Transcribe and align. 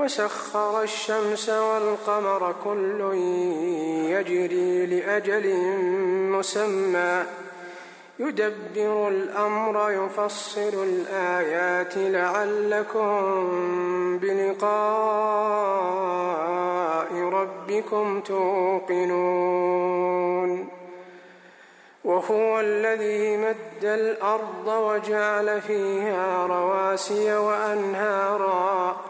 وسخر 0.00 0.82
الشمس 0.82 1.48
والقمر 1.48 2.54
كل 2.64 3.00
يجري 4.10 4.86
لأجل 4.86 5.54
مسمى. 6.32 7.24
يدبر 8.18 9.08
الأمر 9.08 9.90
يفصل 9.90 10.84
الآيات 10.84 11.96
لعلكم 11.96 13.12
بلقاء 14.18 14.70
ربكم 17.14 18.20
توقنون. 18.20 19.60
وهو 22.04 22.60
الذي 22.60 23.36
مد 23.36 23.84
الأرض 23.84 24.66
وجعل 24.66 25.60
فيها 25.60 26.46
رواسي 26.46 27.36
وأنهارا. 27.36 29.09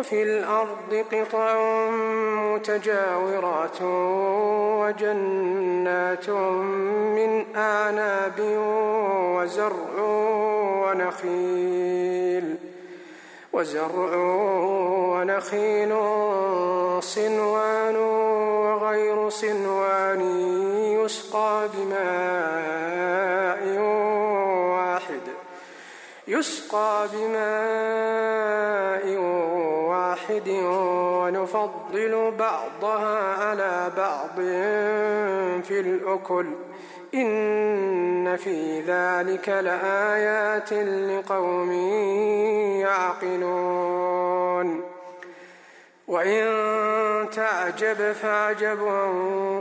وفي 0.00 0.22
الأرض 0.22 1.04
قطع 1.12 1.90
متجاورات 2.54 3.82
وجنات 4.80 6.30
من 7.16 7.56
أعناب 7.56 8.40
وزرع 9.36 10.02
ونخيل 10.84 12.56
وزرع 13.52 14.14
ونخيل 15.12 15.92
صنوان 17.02 17.96
وغير 17.96 19.28
صنوان 19.28 20.20
يسقى 21.04 21.68
بماء 21.74 23.62
واحد 24.70 25.20
يسقى 26.28 27.08
بماء 27.12 28.00
واحد 29.16 29.49
ونفضل 30.64 32.32
بعضها 32.38 33.34
على 33.34 33.90
بعض 33.96 34.36
في 35.62 35.80
الأكل. 35.80 36.46
إن 37.14 38.36
في 38.36 38.80
ذلك 38.80 39.48
لآيات 39.48 40.72
لقوم 40.72 41.72
يعقلون. 42.80 44.82
وإن 46.08 46.46
تعجب 47.30 48.12
فعجب 48.12 48.78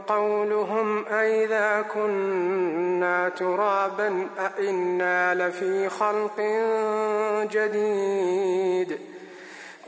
قولهم 0.08 1.06
أئذا 1.06 1.86
كنا 1.94 3.30
ترابا 3.30 4.28
أئنا 4.40 5.36
لفي 5.36 5.90
خلق 5.90 6.40
جديد. 7.52 9.00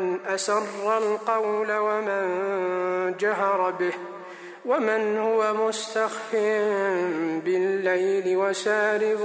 من 0.00 0.18
أسر 0.26 0.98
القول 0.98 1.72
ومن 1.72 3.16
جهر 3.20 3.70
به 3.70 3.92
ومن 4.66 5.18
هو 5.18 5.54
مستخف 5.54 6.36
بالليل 7.44 8.36
وسارب 8.36 9.20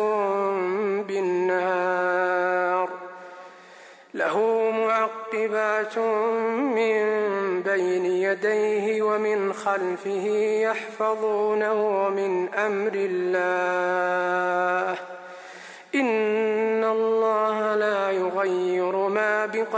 بالنهار 1.07 2.89
له 4.13 4.39
معقبات 4.71 5.97
من 6.77 7.03
بين 7.61 8.05
يديه 8.05 9.01
ومن 9.01 9.53
خلفه 9.53 10.25
يحفظونه 10.61 12.09
من 12.09 12.53
أمر 12.53 12.91
الله 12.95 14.97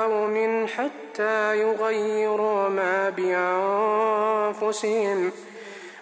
ما 0.08 0.28
بقوم 0.28 0.68
حتى 0.68 1.60
يغيروا 1.60 2.70
ما 2.70 3.10
بأنفسهم. 4.60 5.32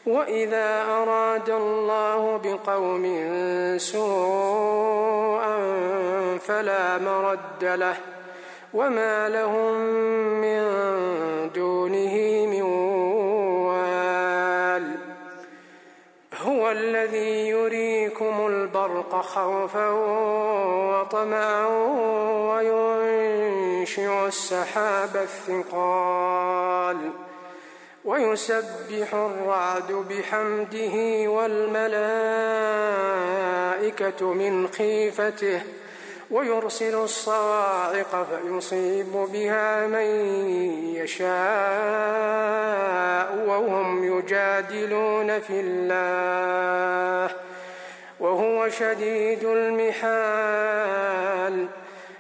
وإذا 0.05 0.85
أراد 0.89 1.49
الله 1.49 2.39
بقوم 2.43 3.03
سوءا 3.77 5.57
فلا 6.37 6.97
مرد 6.97 7.63
له. 7.63 7.95
وما 8.73 9.29
لهم 9.29 9.73
من 10.41 10.63
دونه 11.55 12.45
من 12.45 12.61
وال. 13.67 14.95
هو 16.41 16.71
الذي 16.71 17.47
يريكم 17.49 18.47
البرق 18.47 19.21
خوفا 19.21 19.89
وطمعا 20.89 21.67
وينشئ 22.49 23.62
السحاب 24.27 25.15
الثقال 25.15 27.11
ويسبح 28.05 29.13
الرعد 29.13 29.91
بحمده 29.91 31.29
والملائكة 31.29 31.93
من 34.33 34.67
خيفته 34.67 35.61
ويرسل 36.31 36.95
الصواعق 36.95 38.27
فيصيب 38.29 39.11
بها 39.33 39.87
من 39.87 40.05
يشاء 40.95 41.33
وهم 43.47 44.03
يجادلون 44.17 45.39
في 45.39 45.59
الله 45.59 47.35
وهو 48.19 48.69
شديد 48.69 49.43
المحال 49.43 50.63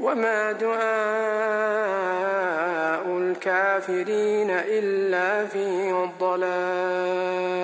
وما 0.00 0.52
دعاء 0.52 0.80
الكافرين 3.18 4.50
إلا 4.50 5.46
في 5.46 5.92
ضلال 6.20 7.60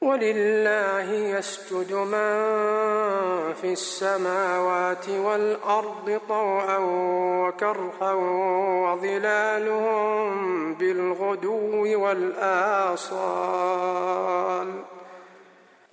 ولله 0.00 1.12
يسجد 1.12 1.92
من 1.92 2.54
في 3.54 3.72
السماوات 3.72 5.08
والأرض 5.08 6.20
طوعا 6.28 6.78
وكرها 7.40 8.12
وظلالهم 8.84 10.34
بالغدو 10.74 12.02
والآصال 12.02 13.34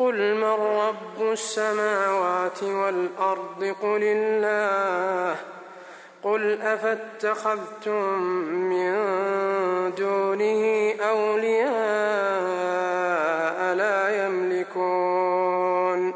قل 0.01 0.35
من 0.35 0.43
رب 0.43 1.31
السماوات 1.31 2.63
والأرض 2.63 3.75
قل 3.81 4.03
الله 4.03 5.35
قل 6.23 6.61
أفاتخذتم 6.61 8.21
من 8.49 8.91
دونه 9.97 10.93
أولياء 11.01 11.71
لا 13.75 14.25
يملكون 14.25 16.13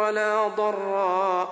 ولا 0.00 0.48
ضرا 0.48 1.51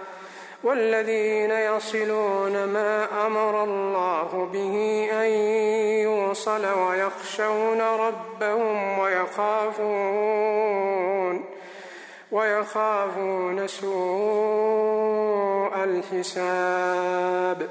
والذين 0.63 1.51
يصلون 1.51 2.63
ما 2.63 3.25
أمر 3.27 3.63
الله 3.63 4.49
به 4.53 5.07
أن 5.11 5.29
يوصل 6.03 6.65
ويخشون 6.65 7.81
ربهم 7.81 8.99
ويخافون 8.99 10.51
ويخافون 12.31 13.67
سوء 13.67 15.11
الحساب 15.83 17.69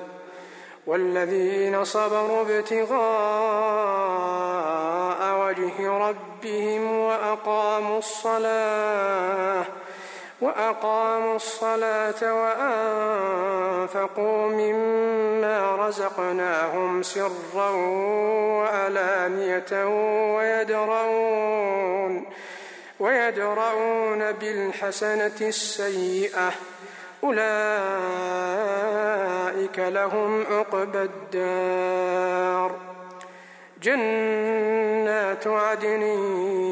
والذين 0.86 1.84
صبروا 1.84 2.42
ابتغاء 2.42 3.00
وجه 5.40 5.88
ربهم 5.88 6.98
وأقاموا 6.98 7.98
الصلاة 7.98 9.64
وأقاموا 10.40 11.36
الصلاة 11.36 12.34
وأنفقوا 13.82 14.46
مما 14.46 15.76
رزقناهم 15.86 17.02
سرا 17.02 17.70
وألانية 18.60 19.86
ويدرؤون 20.36 22.24
ويدرؤون 23.00 24.32
بالحسنة 24.32 25.40
السيئة. 25.40 26.52
أولئك 27.24 27.38
لهم 29.78 30.44
عقبى 30.50 31.02
الدار. 31.02 32.70
جنات 33.82 35.46
عدن 35.46 36.02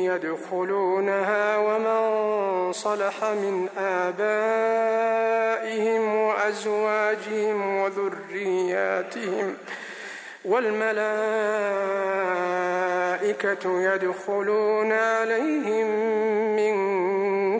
يدخلونها 0.04 1.56
ومن 1.56 2.57
صلح 2.78 3.24
من 3.24 3.68
آبائهم 3.78 5.34
وأزواجهم 6.14 7.58
وذرياتهم 7.80 9.56
والملائكة 10.44 10.98
يدخلون 13.82 14.92
عليهم 14.92 15.86
من 16.56 16.74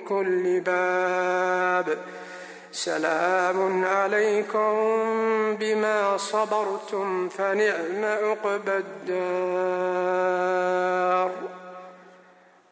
كل 0.00 0.60
باب. 0.60 1.98
سلام 2.72 3.84
عليكم 3.84 4.72
بما 5.60 6.16
صبرتم 6.16 7.28
فنعم 7.28 8.04
عقبى 8.04 8.76
الدار. 8.84 9.98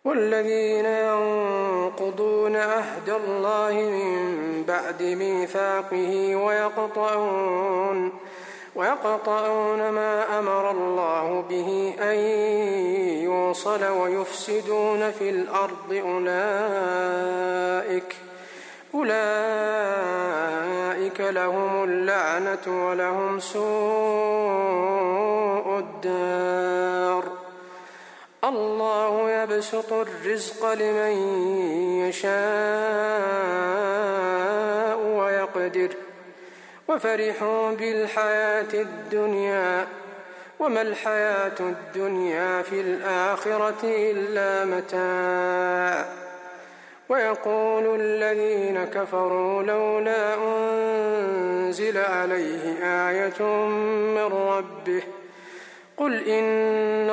والذين 0.06 0.86
ينقضون 0.86 2.56
عهد 2.56 3.10
الله 3.10 3.72
من 3.72 4.64
بعد 4.68 5.02
ميثاقه 5.02 6.36
ويقطعون 6.36 8.12
ويقطعون 8.76 9.88
ما 9.90 10.38
أمر 10.38 10.70
الله 10.70 11.44
به 11.48 11.94
أن 12.00 12.14
يوصل 13.24 13.84
ويفسدون 13.84 15.10
في 15.10 15.30
الأرض 15.30 16.02
أولئك 16.04 17.46
أولئك 18.94 19.90
لهم 21.20 21.84
اللعنة 21.84 22.88
ولهم 22.88 23.40
سوء 23.40 23.66
الدار 25.78 27.24
الله 29.46 29.56
يبسط 29.56 29.92
الرزق 29.92 30.72
لمن 30.72 31.14
يشاء 32.08 32.36
ويقدر. 34.98 35.88
وفرحوا 36.88 37.70
بالحياة 37.70 38.74
الدنيا. 38.74 39.86
وما 40.58 40.82
الحياة 40.82 41.60
الدنيا 41.60 42.62
في 42.62 42.80
الآخرة 42.80 43.82
إلا 43.84 44.64
متاع. 44.64 46.06
ويقول 47.08 48.00
الذين 48.00 48.84
كفروا 48.84 49.62
لولا 49.62 50.34
أنزل 50.34 51.98
عليه 51.98 52.78
آية 52.82 53.42
من 54.14 54.32
ربه. 54.32 55.02
قل 55.96 56.28
إن 56.28 56.44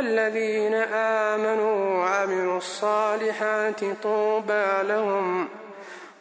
الذين 0.00 0.74
آمنوا 0.74 1.98
وعملوا 1.98 2.58
الصالحات 2.58 3.80
طوبى 4.02 4.66
لهم 4.82 5.48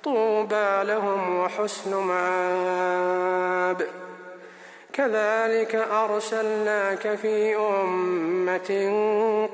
طوبى 0.03 0.83
لهم 0.83 1.39
وحسن 1.39 1.95
مآب. 1.95 3.87
كذلك 4.93 5.75
أرسلناك 5.75 7.15
في 7.15 7.55
أمة 7.55 8.69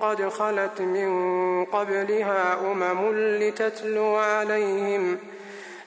قد 0.02 0.30
خلت 0.30 0.82
من 0.82 1.66
قبلها 1.66 2.72
أمم 2.72 3.12
لتتلو 3.16 4.16
عليهم 4.16 5.18
ۖ 5.18 5.41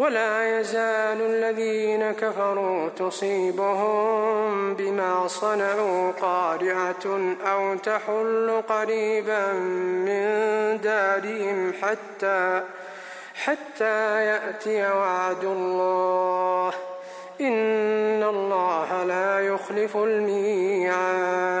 ولا 0.00 0.60
يزال 0.60 1.20
الذين 1.20 2.12
كفروا 2.12 2.88
تصيبهم 2.88 4.74
بما 4.74 5.28
صنعوا 5.28 6.12
قارعة 6.12 7.34
أو 7.46 7.74
تحل 7.74 8.62
قريبا 8.68 9.52
من 9.52 10.26
دارهم 10.80 11.72
حتى 11.82 12.62
حتى 13.44 14.24
يأتي 14.24 14.82
وعد 14.82 15.44
الله. 15.44 16.72
إن 17.40 18.22
الله 18.22 19.04
لا 19.04 19.40
يخلف 19.40 19.96
الميعاد. 19.96 21.60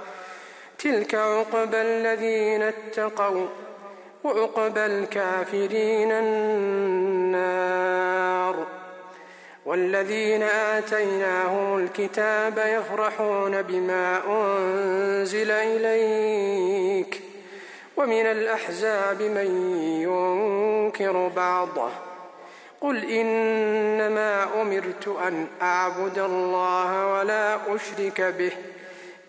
تلك 0.83 1.15
عقبى 1.15 1.81
الذين 1.81 2.61
اتقوا 2.61 3.47
وعقبى 4.23 4.85
الكافرين 4.85 6.11
النار 6.11 7.51
والذين 9.65 10.43
آتيناهم 10.43 11.77
الكتاب 11.77 12.57
يفرحون 12.57 13.61
بما 13.61 14.21
أنزل 14.27 15.51
إليك 15.51 17.21
ومن 17.97 18.25
الأحزاب 18.25 19.21
من 19.21 19.75
ينكر 20.01 21.27
بعضه 21.27 21.89
قل 22.81 23.11
إنما 23.11 24.61
أمرت 24.61 25.07
أن 25.07 25.47
أعبد 25.61 26.19
الله 26.19 27.07
ولا 27.13 27.75
أشرك 27.75 28.21
به 28.21 28.51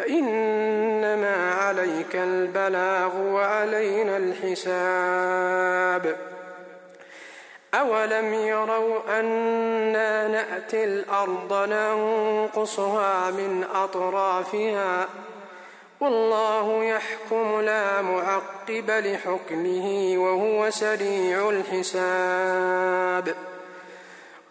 فإنما 0.00 1.54
عليك 1.54 2.16
البلاغ 2.16 3.16
وعلينا 3.16 4.16
الحساب. 4.16 6.16
أولم 7.74 8.34
يروا 8.34 9.20
أنا 9.20 10.28
نأتي 10.28 10.84
الأرض 10.84 11.52
ننقصها 11.52 13.30
من 13.30 13.64
أطرافها؟ 13.74 15.08
والله 16.00 16.84
يحكم 16.84 17.60
لا 17.60 18.02
معقب 18.02 18.90
لحكمه 18.90 20.14
وهو 20.16 20.70
سريع 20.70 21.50
الحساب. 21.50 23.34